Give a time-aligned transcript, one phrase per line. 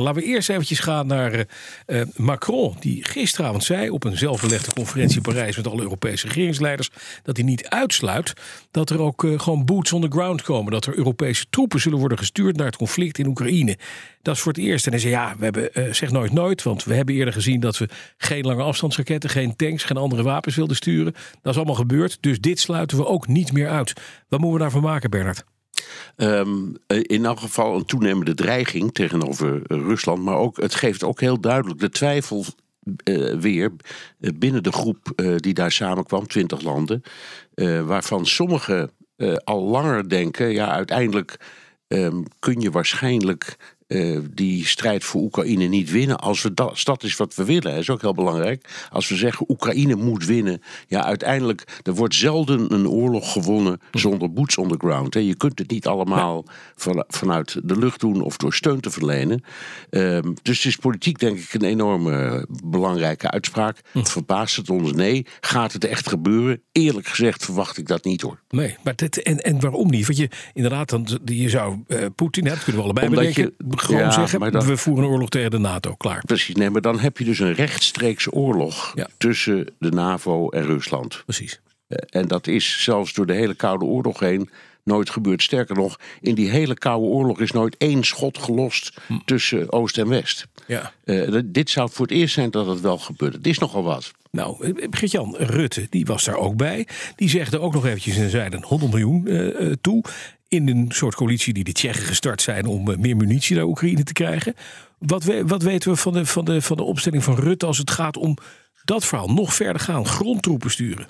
[0.00, 4.72] Laten we eerst eventjes gaan naar eh, eh, Macron, die gisteravond zei op een zelfbelegde
[4.72, 6.90] conferentie in Parijs met alle Europese regeringsleiders
[7.22, 8.32] dat hij niet uitsluit
[8.70, 11.98] dat er ook eh, gewoon boots on the ground komen, dat er Europese troepen zullen
[11.98, 13.78] worden gestuurd naar het conflict in Oekraïne.
[14.22, 14.86] Dat is voor het eerst.
[14.86, 17.78] En hij zei ja, we hebben zeg nooit nooit, want we hebben eerder gezien dat
[17.78, 21.12] we geen lange afstandsraketten, geen tanks, geen andere wapens wilden sturen.
[21.42, 23.92] Dat is allemaal gebeurd, dus dit sluiten we ook niet meer uit.
[24.28, 25.44] Wat moeten we daarvan maken, Bernard?
[26.16, 30.22] Um, in elk geval een toenemende dreiging tegenover Rusland.
[30.22, 32.44] Maar ook, het geeft ook heel duidelijk de twijfel
[33.04, 33.72] uh, weer
[34.18, 37.02] binnen de groep die daar samenkwam, 20 landen.
[37.84, 38.90] Waarvan sommigen
[39.44, 41.38] al langer denken: ja, uiteindelijk
[41.92, 46.18] um, kun je waarschijnlijk uh, die strijd voor Oekraïne niet winnen.
[46.18, 48.68] Als we dat, dat is wat we willen, dat is ook heel belangrijk.
[48.90, 54.32] Als we zeggen Oekraïne moet winnen, ja, uiteindelijk, er wordt zelden een oorlog gewonnen zonder
[54.32, 55.14] boots on the ground.
[55.14, 55.20] Hè.
[55.20, 56.44] Je kunt het niet allemaal
[56.76, 59.42] van, vanuit de lucht doen of door steun te verlenen.
[59.90, 63.80] Um, dus het is politiek, denk ik, een enorme belangrijke uitspraak.
[63.92, 64.02] Hm.
[64.02, 64.92] Verbaast het ons?
[64.92, 65.26] Nee.
[65.40, 66.62] Gaat het echt gebeuren?
[66.72, 68.40] Eerlijk gezegd verwacht ik dat niet hoor.
[68.50, 70.06] Nee, maar dit, en, en waarom niet?
[70.06, 73.54] Want je inderdaad, dan, je zou uh, Poetin, dat kunnen we allebei Omdat bedenken.
[73.58, 76.22] Je, gewoon Ja, zeggen, dan- we voeren een oorlog tegen de NATO, klaar.
[76.24, 79.06] Precies, nee, maar dan heb je dus een rechtstreekse oorlog Ja.
[79.18, 81.22] tussen de NAVO en Rusland.
[81.24, 81.60] Precies.
[81.88, 84.50] Eh, En dat is zelfs door de hele Koude Oorlog heen
[84.84, 85.42] nooit gebeurd.
[85.42, 89.14] Sterker nog, in die hele Koude Oorlog is nooit één schot gelost Hm.
[89.24, 90.46] tussen Oost en West.
[90.66, 90.92] Ja.
[91.04, 93.34] Eh, dit zou voor het eerst zijn dat het wel gebeurt.
[93.34, 94.12] Het is nogal wat.
[94.30, 96.86] Nou, eh, Geert-Jan Rutte, die was daar ook bij.
[97.16, 99.28] Die zegde ook nog eventjes en zeiden 100 miljoen
[99.80, 100.04] toe.
[100.52, 104.02] In een soort coalitie die de Tsjechen gestart zijn om eh, meer munitie naar Oekraïne
[104.02, 104.54] te krijgen.
[104.98, 107.78] Wat, we- wat weten we van de, van, de, van de opstelling van Rutte als
[107.78, 108.36] het gaat om
[108.84, 109.28] dat verhaal?
[109.28, 111.06] Nog verder gaan, grondtroepen sturen.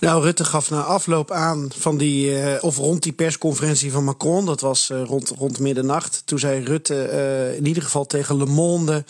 [0.00, 4.46] Nou, Rutte gaf na afloop aan van die, eh, of rond die persconferentie van Macron,
[4.46, 6.22] dat was eh, rond, rond middernacht.
[6.24, 9.04] Toen zei Rutte in ieder geval tegen Le Monde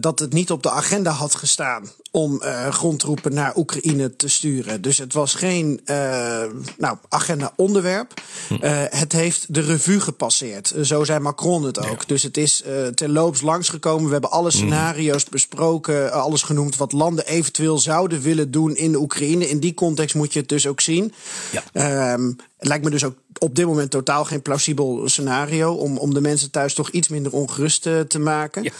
[0.00, 4.82] dat het niet op de agenda had gestaan om eh, grondtroepen naar Oekraïne te sturen.
[4.82, 6.44] Dus het was geen eh,
[6.78, 8.14] nou, agenda-onderwerp.
[8.60, 10.74] Eh, het heeft de revue gepasseerd.
[10.82, 12.08] Zo zei Macron het ook.
[12.08, 12.64] Dus het is
[12.94, 14.06] terloops langsgekomen.
[14.06, 18.98] We hebben alle scenario's besproken, alles genoemd wat landen eventueel zouden willen doen in de
[18.98, 19.48] Oekraïne.
[19.48, 21.12] In die context moet je het dus ook zien.
[21.52, 21.62] Ja.
[21.72, 26.14] Ehm, het lijkt me dus ook op dit moment totaal geen plausibel scenario om, om
[26.14, 28.62] de mensen thuis toch iets minder ongerust eh, te maken.
[28.62, 28.70] Ja.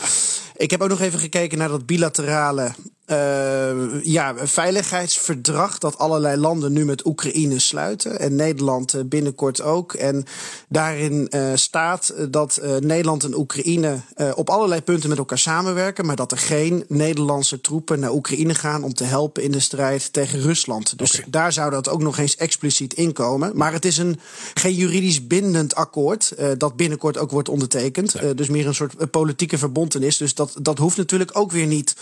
[0.56, 2.70] Ik heb ook nog even gekeken naar dat bilaterale
[3.04, 8.20] eh, ja, veiligheidsverdrag dat allerlei landen nu met Oekraïne sluiten.
[8.20, 9.92] En Nederland eh, binnenkort ook.
[9.92, 10.24] En
[10.69, 14.00] daarin staat dat Nederland en Oekraïne
[14.34, 16.06] op allerlei punten met elkaar samenwerken.
[16.06, 20.12] Maar dat er geen Nederlandse troepen naar Oekraïne gaan om te helpen in de strijd
[20.12, 20.98] tegen Rusland.
[20.98, 23.52] Dus daar zou dat ook nog eens expliciet inkomen.
[23.54, 24.20] Maar het is een,
[24.54, 28.14] geen juridisch bindend akkoord eh, dat binnenkort ook wordt ondertekend.
[28.14, 30.16] Eh, dus meer een soort eh, politieke verbontenis.
[30.16, 31.97] Dus dat, dat hoeft natuurlijk ook weer niet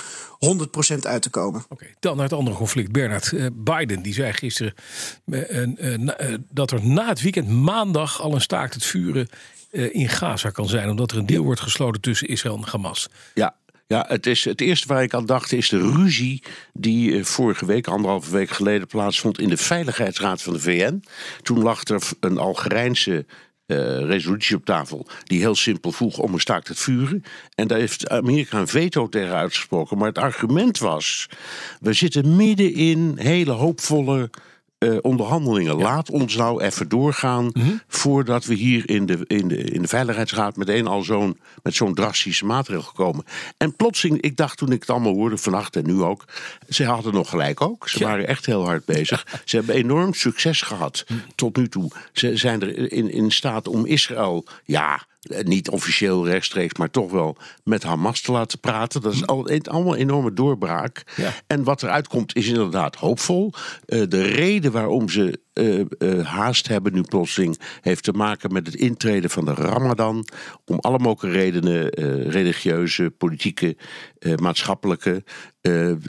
[0.94, 1.64] 100% uit te komen.
[1.68, 2.92] Oké, dan naar het andere conflict.
[2.92, 4.74] Bernard, eh, Biden die zei gisteren
[5.24, 6.16] na-
[6.50, 9.28] dat er na het weekend maandag al een staakt het vuren
[9.70, 10.88] eh, in Gaza kan zijn.
[10.90, 13.08] Omdat er een deal wordt gesloten tussen Israël en Hamas.
[13.34, 13.54] Ja,
[13.86, 16.42] ja het, is, het eerste waar ik aan dacht is de ruzie
[16.72, 21.02] die eh, vorige week, anderhalve week geleden, plaatsvond in de Veiligheidsraad van de VN.
[21.42, 23.26] Toen lag er een Algerijnse
[23.66, 27.22] eh, resolutie op tafel die heel simpel vroeg om een staakt het vuren.
[27.54, 29.98] En daar heeft Amerika een veto tegen uitgesproken.
[29.98, 31.28] Maar het argument was,
[31.80, 34.30] we zitten midden in hele hoopvolle
[34.78, 35.76] eh, onderhandelingen.
[35.76, 37.52] Laat ons nou even doorgaan
[37.88, 41.94] voordat we hier in de, in de, in de Veiligheidsraad meteen al zo'n, met zo'n
[41.94, 43.24] drastische maatregel komen.
[43.56, 46.24] En plotseling, ik dacht toen ik het allemaal hoorde vannacht en nu ook,
[46.68, 47.88] ze hadden nog gelijk ook.
[47.88, 48.06] Ze Ja.
[48.06, 49.26] waren echt heel hard bezig.
[49.44, 51.90] Ze hebben enorm succes gehad tot nu toe.
[52.12, 55.06] Ze zijn er in, in staat om Israël, ja,
[55.42, 59.00] niet officieel rechtstreeks, maar toch wel met Hamas te laten praten.
[59.00, 61.04] Dat is al, allemaal een enorme doorbraak.
[61.16, 61.32] Ja.
[61.46, 63.52] En wat eruit komt is inderdaad hoopvol.
[63.86, 68.66] Eh, de reden waarom ze eh, eh, haast hebben nu plotseling heeft te maken met
[68.66, 70.26] het intreden van de Ramadan.
[70.64, 73.76] Om alle mogelijke redenen, eh, religieuze, politieke,
[74.36, 75.24] maatschappelijke,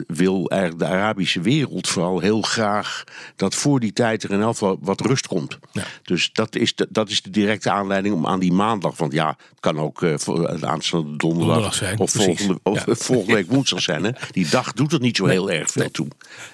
[0.06, 3.04] wil eigenlijk de Arabische wereld vooral heel graag
[3.36, 5.58] dat voor die tijd er in elk geval wat rust komt.
[6.02, 9.28] Dus dat is, de, dat is de directe aanleiding om aan die maandag, want ja,
[9.28, 12.26] het kan ook de aanstaande donderdag, Donderdag zijn, of precies.
[12.26, 12.94] volgende, of Ja.
[13.12, 14.04] volgende week woensdag zijn.
[14.04, 14.10] Hè?
[14.30, 16.08] Die dag doet er niet zo heel erg veel toe.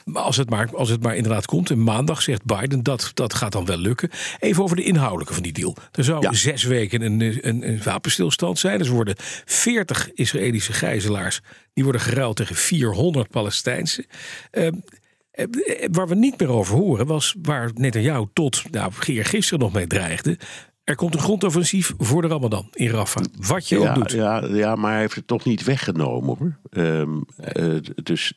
[0.05, 3.35] Maar als het maar, als het maar inderdaad komt, en maandag zegt Biden, dat, dat
[3.35, 4.11] gaat dan wel lukken.
[4.41, 5.77] Even over de inhoudelijke van die deal.
[5.93, 6.33] Er zou Ja.
[6.33, 8.79] zes weken een, een, een wapenstilstand zijn.
[8.79, 9.15] Dus er worden
[9.45, 11.41] 40 Israëlische gijzelaars,
[11.73, 14.07] die worden geruild tegen 400 Palestijnse.
[14.51, 15.47] Eh, eh,
[15.91, 20.39] waar we niet meer over horen, was waar Netanyahu tot nou, gisteren nog mee dreigde.
[20.85, 23.25] Er komt een grondoffensief voor de Ramadan in Rafah.
[23.37, 24.11] Wat je ook Ja, doet.
[24.13, 26.59] ja, ja, maar hij heeft het toch niet weggenomen hoor.
[26.71, 28.33] Ehm, eh, dus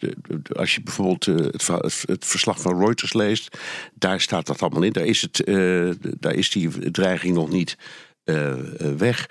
[0.55, 1.35] als je bijvoorbeeld eh,
[2.05, 3.57] het, verslag van Reuters leest,
[3.93, 4.91] daar staat dat allemaal in.
[4.91, 5.89] Daar is, het, eh,
[6.19, 7.77] daar is die dreiging nog niet
[8.97, 9.29] weg.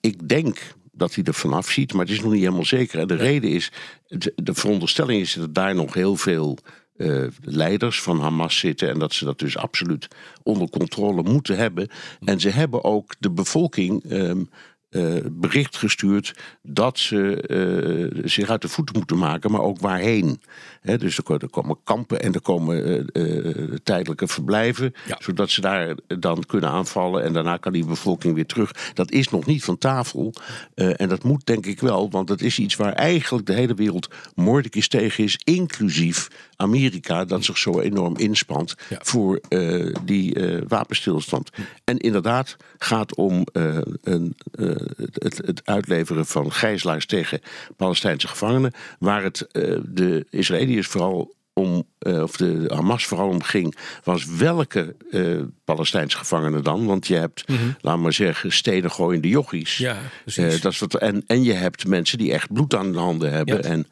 [0.00, 0.58] Ik denk
[0.92, 3.00] dat hij er vanaf ziet, maar het is nog niet helemaal zeker.
[3.00, 3.72] En de reden is,
[4.06, 6.58] de, de veronderstelling is dat daar nog heel veel
[6.96, 8.88] eh, leiders van Hamas zitten.
[8.88, 10.08] En dat ze dat dus absoluut
[10.42, 11.88] onder controle moeten hebben.
[12.24, 14.04] En ze hebben ook de bevolking.
[14.04, 14.42] ehm,
[14.90, 20.40] eh, bericht gestuurd dat ze eh, zich uit de voeten moeten maken, maar ook waarheen.
[20.82, 23.06] Dus er, ko- komen kampen en er komen
[23.82, 25.16] tijdelijke verblijven, Ja.
[25.20, 28.70] zodat ze daar dan kunnen aanvallen en daarna kan die bevolking weer terug.
[28.94, 30.32] Dat is nog niet van tafel
[30.74, 34.08] en dat moet denk ik wel, want dat is iets waar eigenlijk de hele wereld
[34.34, 38.98] moordelijk tegen is, inclusief Amerika, dat zich zo enorm inspant Ja.
[39.02, 41.50] voor eh, die eh, wapenstilstand.
[41.84, 44.36] En inderdaad gaat om eh, een,
[45.12, 47.40] het, het uitleveren van gijzelaars tegen
[47.76, 49.46] Palestijnse gevangenen, waar het
[49.82, 56.16] de Israëliërs vooral om, eh, of de Hamas vooral om ging, was welke eh, Palestijnse
[56.16, 56.86] gevangenen dan?
[56.86, 57.44] Want je hebt,
[57.80, 59.76] laat maar zeggen, stenen gooiende jochies.
[59.76, 59.96] Ja.
[60.34, 63.32] Eh, dat is wat, en, en je hebt mensen die echt bloed aan de handen
[63.32, 63.62] hebben Ja.
[63.62, 63.86] en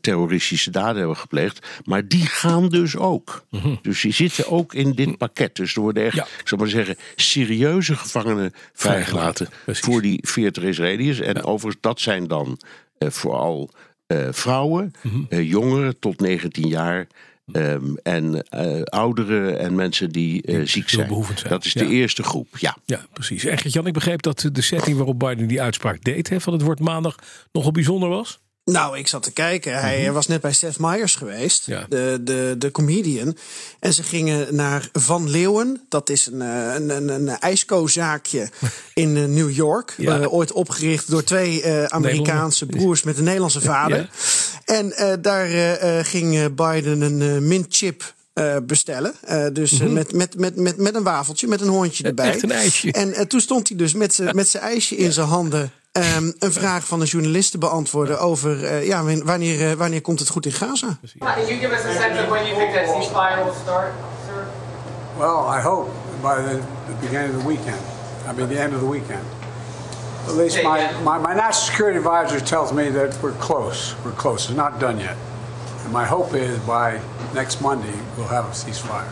[0.00, 1.66] terroristische daden hebben gepleegd.
[1.84, 3.44] Maar die gaan dus ook.
[3.82, 5.56] Dus die zitten ook in dit pakket.
[5.56, 6.24] Dus er worden echt, Ja.
[6.40, 9.84] ik zal maar zeggen, serieuze gevangenen vrijgelaten precies.
[9.84, 11.20] voor die 40 Israëliërs.
[11.20, 12.58] En overigens, dat zijn dan
[12.98, 13.70] vooral
[14.10, 14.92] eh, vrouwen,
[15.28, 17.06] eh, jongeren tot 19 jaar.
[17.52, 21.08] ehm, en eh, ouderen en mensen die ziek zijn.
[21.48, 21.80] Dat is Ja.
[21.80, 22.76] de eerste groep, ja.
[22.84, 23.44] Ja, precies.
[23.44, 26.28] En Gert-Jan, ik begreep dat de setting waarop Biden die uitspraak deed...
[26.28, 27.16] Hè, van het woord maandag
[27.52, 28.40] nogal bijzonder was.
[28.72, 29.80] Nou, ik zat te kijken.
[29.80, 31.86] Hij was net bij Seth Meyers geweest, Ja.
[31.88, 33.36] de, de, de comedian.
[33.80, 35.80] En ze gingen naar Van Leeuwen.
[35.88, 38.48] Dat is een, eh, een, een, een ijsko-zaakje
[38.94, 39.94] in eh, New York.
[39.96, 40.20] Ja.
[40.20, 43.98] Eh, ooit opgericht door twee Amerikaanse broers met een Nederlandse vader.
[44.66, 44.74] Ja.
[44.74, 45.46] En daar
[46.04, 49.14] ging Biden een mintchip eh, bestellen.
[49.52, 52.24] Dus eh, met, met, met, met, met een wafeltje, met een hondje erbij.
[52.26, 52.34] Mhm.
[52.34, 52.92] echt een ijsje.
[52.92, 55.72] En toen stond hij dus met zijn met zijn ijsje in zijn handen.
[56.00, 60.00] Ehm, een vraag van een journalist te beantwoorden over eh, ja, wan- wanneer, eh, wanneer
[60.00, 60.98] komt het goed in Gaza?
[61.18, 63.92] Can you give us a sense of when you think that ceasefire will start,
[64.26, 64.46] sir?
[65.18, 65.90] Well, I hope
[66.22, 67.80] by the, the beginning of the weekend.
[68.28, 69.24] I mean, the end of the weekend.
[70.28, 73.94] At least my, my, my national security advisor tells me that we're close.
[74.04, 74.44] We're close.
[74.48, 75.16] It's not done yet.
[75.84, 77.00] And my hope is by
[77.34, 79.08] next Monday we'll have a ceasefire.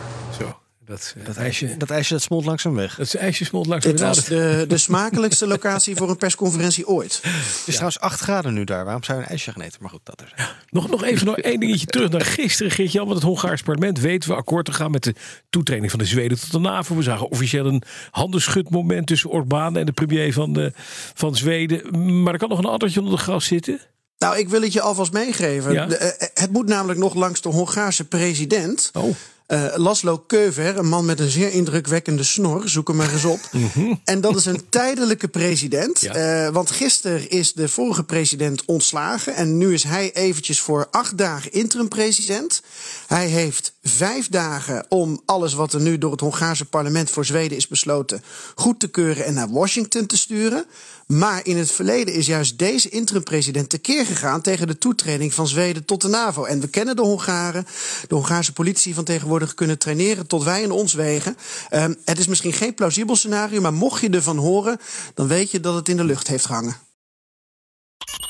[0.89, 2.95] Dat, eh, Dat ijsje, dat ijsje dat smolt langzaam weg.
[2.95, 7.19] dat ijsje smolt langs Dit was de, de smakelijkste locatie voor een persconferentie ooit.
[7.23, 8.83] Het is trouwens 8 graden nu daar.
[8.83, 9.77] Waarom zou je een ijsje gaan eten?
[9.81, 10.45] Maar goed, dat is.
[10.69, 13.05] Nog, nog even nog één dingetje terug naar gisteren, Geert-Jan.
[13.05, 15.15] Want het Hongaars parlement weten we akkoord te gaan met de
[15.49, 16.95] toetreding van de Zweden tot de NAVO.
[16.95, 20.71] We zagen officieel een handenschudmoment tussen Orbán en de premier van, de,
[21.13, 22.21] van Zweden.
[22.23, 23.79] Maar er kan nog een addertje onder de gras zitten.
[24.17, 25.73] Nou, ik wil het je alvast meegeven.
[25.73, 25.85] Ja?
[25.85, 28.89] De, eh, het moet namelijk nog langs de Hongaarse president.
[28.93, 29.15] Oh.
[29.49, 33.39] Eh, Laszlo Keuver, een man met een zeer indrukwekkende snor, zoek hem maar eens op.
[34.03, 36.01] En dat is een tijdelijke president.
[36.01, 36.17] Mhm.
[36.17, 36.45] Ja.
[36.45, 39.35] Eh, want gisteren is de vorige president ontslagen.
[39.35, 42.61] En nu is hij eventjes voor acht dagen interim-president.
[43.07, 47.57] Hij heeft vijf dagen om alles wat er nu door het Hongaarse parlement voor Zweden
[47.57, 48.23] is besloten
[48.55, 50.65] goed te keuren en naar Washington te sturen.
[51.07, 55.85] Maar in het verleden is juist deze interim-president tekeer gegaan tegen de toetreding van Zweden
[55.85, 56.43] tot de NAVO.
[56.43, 57.67] En we kennen de Hongaren.
[58.07, 61.37] De Hongaarse politie van tegenwoordig kunnen traineren tot wij in ons wegen.
[61.69, 64.79] Ehm, het is misschien geen plausibel scenario, maar mocht je ervan horen,
[65.13, 66.75] dan weet je dat het in de lucht heeft gehangen.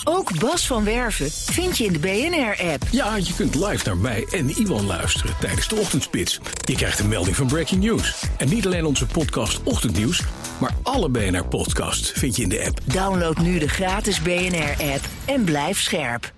[0.03, 2.83] Ook Bas van Werven vind je in de BNR-app.
[2.91, 6.39] Ja, je kunt live naar mij en Iwan luisteren tijdens de ochtendspits.
[6.65, 8.23] Je krijgt een melding van Breaking News.
[8.37, 10.23] En niet alleen onze podcast Ochtendnieuws,
[10.59, 12.79] maar alle BNR-podcasts vind je in de app.
[12.85, 16.31] Download nu de gratis BNR-app en blijf scherp.